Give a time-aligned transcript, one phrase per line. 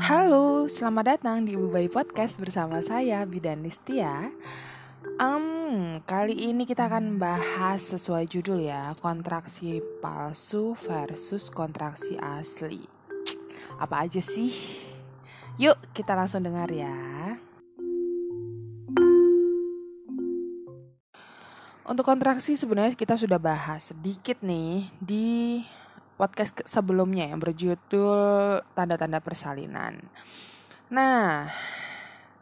[0.00, 4.32] Halo, selamat datang di Ibu Podcast bersama saya Bidan Listia.
[5.20, 12.88] Um, kali ini kita akan bahas sesuai judul ya, kontraksi palsu versus kontraksi asli.
[13.76, 14.48] Apa aja sih?
[15.60, 16.96] Yuk, kita langsung dengar ya.
[21.84, 25.60] Untuk kontraksi sebenarnya kita sudah bahas sedikit nih di
[26.20, 30.04] podcast sebelumnya yang berjudul tanda-tanda persalinan.
[30.92, 31.48] Nah,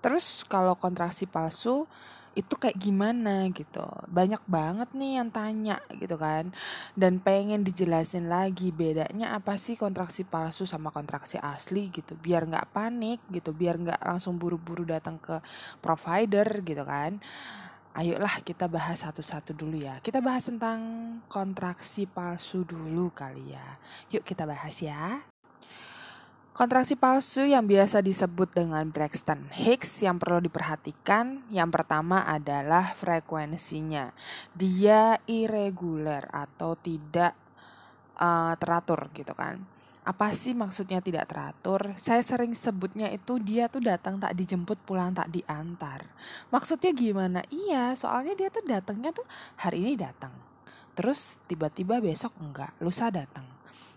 [0.00, 1.84] terus kalau kontraksi palsu
[2.32, 3.84] itu kayak gimana gitu?
[4.08, 6.56] Banyak banget nih yang tanya gitu kan.
[6.96, 12.16] Dan pengen dijelasin lagi bedanya apa sih kontraksi palsu sama kontraksi asli gitu.
[12.16, 15.36] Biar nggak panik gitu biar nggak langsung buru-buru datang ke
[15.84, 17.20] provider gitu kan
[17.96, 19.98] ayolah kita bahas satu-satu dulu ya.
[20.04, 20.78] Kita bahas tentang
[21.32, 23.80] kontraksi palsu dulu kali ya.
[24.12, 25.24] Yuk kita bahas ya.
[26.56, 34.12] Kontraksi palsu yang biasa disebut dengan Braxton Hicks yang perlu diperhatikan yang pertama adalah frekuensinya.
[34.56, 37.36] Dia irregular atau tidak
[38.16, 39.75] uh, teratur gitu kan
[40.06, 41.98] apa sih maksudnya tidak teratur?
[41.98, 46.06] Saya sering sebutnya itu dia tuh datang tak dijemput, pulang tak diantar.
[46.54, 47.42] Maksudnya gimana?
[47.50, 49.26] Iya, soalnya dia tuh datangnya tuh
[49.58, 50.30] hari ini datang.
[50.94, 53.42] Terus tiba-tiba besok enggak, lusa datang.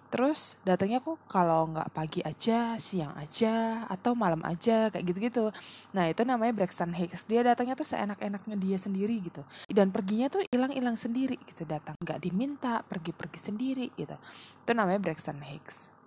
[0.09, 5.53] Terus datangnya kok kalau enggak pagi aja, siang aja, atau malam aja, kayak gitu-gitu.
[5.93, 7.29] Nah itu namanya Braxton Hicks.
[7.29, 9.45] Dia datangnya tuh seenak-enaknya dia sendiri gitu.
[9.69, 11.93] Dan perginya tuh hilang-hilang sendiri gitu datang.
[12.01, 14.17] Enggak diminta, pergi-pergi sendiri gitu.
[14.65, 15.98] Itu namanya Braxton Hicks.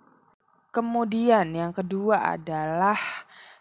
[0.73, 2.97] Kemudian yang kedua adalah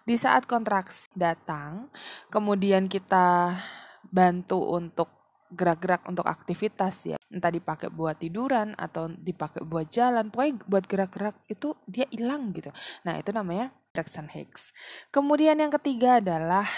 [0.07, 1.91] di saat kontraksi datang,
[2.31, 3.59] kemudian kita
[4.07, 5.11] bantu untuk
[5.51, 7.17] gerak-gerak untuk aktivitas ya.
[7.27, 12.71] Entah dipakai buat tiduran atau dipakai buat jalan pokoknya buat gerak-gerak itu dia hilang gitu.
[13.03, 14.71] Nah itu namanya Braxton Hicks.
[15.11, 16.71] Kemudian yang ketiga adalah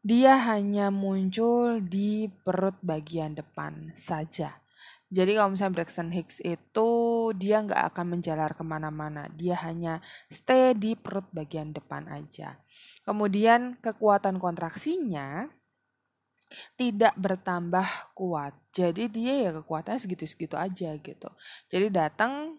[0.00, 4.64] dia hanya muncul di perut bagian depan saja
[5.06, 6.90] jadi kalau misalnya Braxton Hicks itu
[7.38, 9.30] dia nggak akan menjalar ke mana-mana.
[9.30, 12.58] Dia hanya stay di perut bagian depan aja.
[13.06, 15.46] Kemudian kekuatan kontraksinya
[16.74, 17.86] tidak bertambah
[18.18, 18.58] kuat.
[18.74, 21.30] Jadi dia ya kekuatannya segitu-segitu aja gitu.
[21.70, 22.58] Jadi datang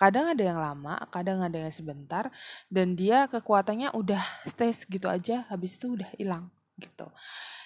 [0.00, 2.32] kadang ada yang lama, kadang ada yang sebentar
[2.72, 6.48] dan dia kekuatannya udah stay segitu aja habis itu udah hilang
[6.80, 7.06] gitu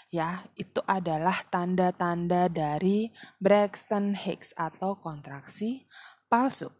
[0.09, 5.85] ya itu adalah tanda-tanda dari Braxton Hicks atau kontraksi
[6.33, 6.73] palsu.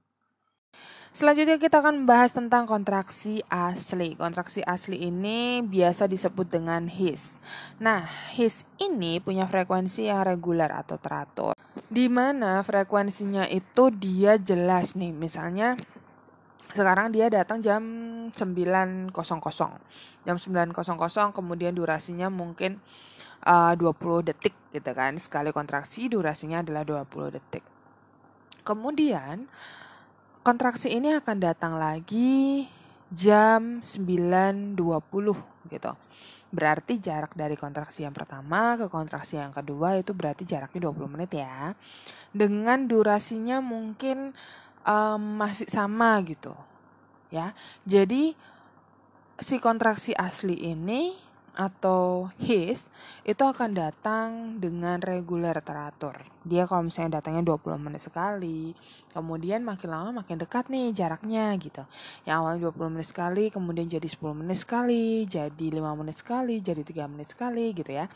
[1.09, 4.15] Selanjutnya kita akan membahas tentang kontraksi asli.
[4.15, 7.41] Kontraksi asli ini biasa disebut dengan his.
[7.81, 8.07] Nah,
[8.37, 11.59] his ini punya frekuensi yang reguler atau teratur.
[11.89, 15.11] Di mana frekuensinya itu dia jelas nih.
[15.11, 15.75] Misalnya
[16.73, 17.81] sekarang dia datang jam
[18.33, 19.13] 9.00.
[20.27, 22.83] Jam 9.00 kemudian durasinya mungkin
[23.45, 25.17] uh, 20 detik gitu kan.
[25.17, 27.65] Sekali kontraksi durasinya adalah 20 detik.
[28.67, 29.49] Kemudian
[30.45, 32.69] kontraksi ini akan datang lagi
[33.09, 34.77] jam 9.20
[35.73, 35.93] gitu.
[36.49, 41.31] Berarti jarak dari kontraksi yang pertama ke kontraksi yang kedua itu berarti jaraknya 20 menit
[41.37, 41.77] ya.
[42.33, 44.33] Dengan durasinya mungkin
[44.89, 46.57] um, masih sama gitu.
[47.29, 47.53] Ya.
[47.85, 48.33] Jadi
[49.39, 51.29] si kontraksi asli ini
[51.59, 52.87] atau his
[53.27, 54.29] itu akan datang
[54.63, 56.15] dengan reguler teratur.
[56.47, 58.79] Dia kalau misalnya datangnya 20 menit sekali,
[59.11, 61.83] kemudian makin lama makin dekat nih jaraknya gitu.
[62.23, 66.83] Yang awalnya 20 menit sekali, kemudian jadi 10 menit sekali, jadi 5 menit sekali, jadi
[66.87, 68.07] 3 menit sekali gitu ya.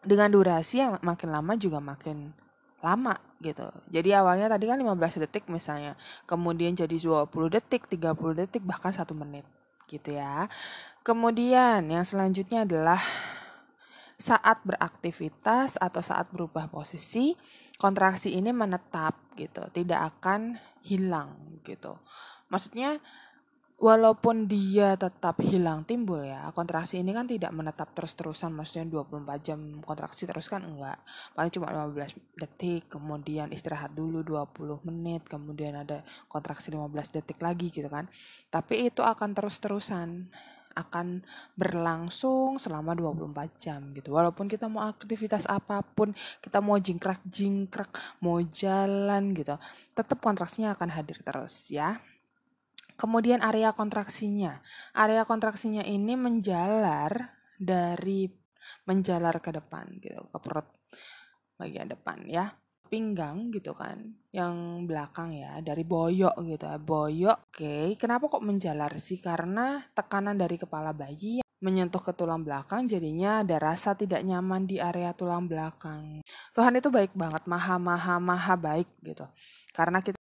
[0.00, 2.32] Dengan durasi yang makin lama juga makin
[2.80, 3.68] lama gitu.
[3.88, 5.96] Jadi awalnya tadi kan 15 detik misalnya,
[6.28, 9.44] kemudian jadi 20 detik, 30 detik, bahkan 1 menit
[9.88, 10.48] gitu ya.
[11.00, 13.00] Kemudian yang selanjutnya adalah
[14.20, 17.32] saat beraktivitas atau saat berubah posisi,
[17.80, 21.96] kontraksi ini menetap gitu, tidak akan hilang gitu.
[22.52, 23.00] Maksudnya
[23.80, 29.80] walaupun dia tetap hilang timbul ya, kontraksi ini kan tidak menetap terus-terusan, maksudnya 24 jam
[29.80, 31.00] kontraksi terus kan enggak.
[31.32, 37.72] Paling cuma 15 detik, kemudian istirahat dulu 20 menit, kemudian ada kontraksi 15 detik lagi
[37.72, 38.04] gitu kan.
[38.52, 40.28] Tapi itu akan terus-terusan
[40.70, 41.26] akan
[41.58, 44.14] berlangsung selama 24 jam gitu.
[44.14, 49.56] Walaupun kita mau aktivitas apa pun, kita mau jingkrak-jingkrak, mau jalan gitu,
[49.96, 51.98] tetap kontraksinya akan hadir terus ya.
[53.00, 54.60] Kemudian area kontraksinya.
[54.92, 58.28] Area kontraksinya ini menjalar dari
[58.84, 60.68] menjalar ke depan gitu, ke perut
[61.56, 62.52] bagian depan ya.
[62.90, 64.02] pinggang gitu kan
[64.34, 67.86] yang belakang ya dari boyok gitu ya boyok oke okay.
[67.94, 73.62] kenapa kok menjalar sih karena tekanan dari kepala bayi menyentuh ke tulang belakang jadinya ada
[73.62, 78.90] rasa tidak nyaman di area tulang belakang Tuhan itu baik banget maha maha maha baik
[79.06, 79.22] gitu
[79.70, 80.19] karena kita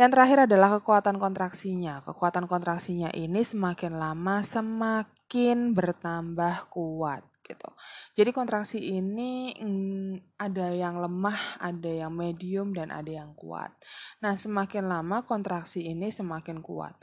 [0.00, 2.00] yang terakhir adalah kekuatan kontraksinya.
[2.00, 7.70] Kekuatan kontraksinya ini semakin lama semakin bertambah kuat gitu.
[8.16, 13.76] Jadi kontraksi ini mm, ada yang lemah, ada yang medium dan ada yang kuat.
[14.24, 16.96] Nah, semakin lama kontraksi ini semakin kuat.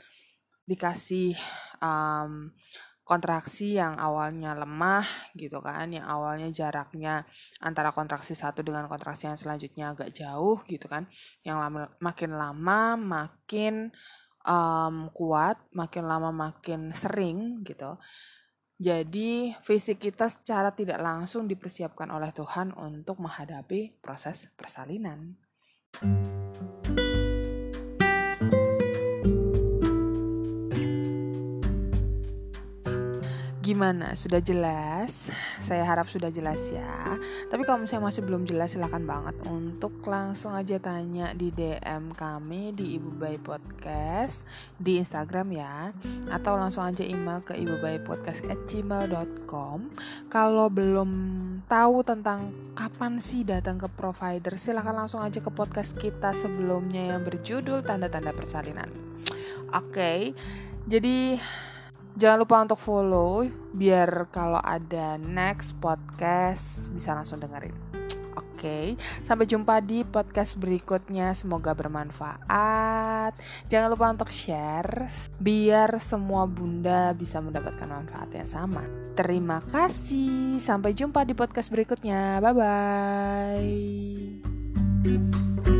[0.66, 1.38] Dikasih
[1.78, 2.50] um,
[3.08, 7.24] kontraksi yang awalnya lemah gitu kan, yang awalnya jaraknya
[7.64, 11.08] antara kontraksi satu dengan kontraksi yang selanjutnya agak jauh gitu kan,
[11.40, 13.88] yang lama, makin lama makin
[14.44, 17.96] um, kuat, makin lama makin sering gitu.
[18.78, 25.34] Jadi fisik kita secara tidak langsung dipersiapkan oleh Tuhan untuk menghadapi proses persalinan.
[33.68, 34.16] Gimana?
[34.16, 35.28] Sudah jelas?
[35.60, 37.20] Saya harap sudah jelas ya.
[37.52, 42.72] Tapi kalau misalnya masih belum jelas silahkan banget untuk langsung aja tanya di DM kami
[42.72, 44.48] di Ibu Bayi Podcast
[44.80, 45.92] di Instagram ya.
[46.32, 49.92] Atau langsung aja email ke ibu bayi podcast at gmail.com
[50.32, 51.10] Kalau belum
[51.68, 57.20] tahu tentang kapan sih datang ke provider silahkan langsung aja ke podcast kita sebelumnya yang
[57.20, 58.88] berjudul Tanda-Tanda Persalinan.
[59.76, 60.20] Oke, okay,
[60.88, 61.36] jadi
[62.18, 67.70] Jangan lupa untuk follow biar kalau ada next podcast bisa langsung dengerin.
[68.34, 71.30] Oke, sampai jumpa di podcast berikutnya.
[71.30, 73.38] Semoga bermanfaat.
[73.70, 75.06] Jangan lupa untuk share
[75.38, 78.82] biar semua bunda bisa mendapatkan manfaat yang sama.
[79.14, 80.58] Terima kasih.
[80.58, 82.42] Sampai jumpa di podcast berikutnya.
[82.42, 82.54] Bye
[85.06, 85.77] bye.